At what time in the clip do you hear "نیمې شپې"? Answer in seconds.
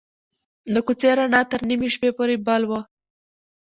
1.69-2.09